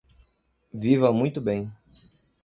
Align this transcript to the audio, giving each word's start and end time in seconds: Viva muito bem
Viva 0.73 1.13
muito 1.13 1.39
bem 1.39 1.71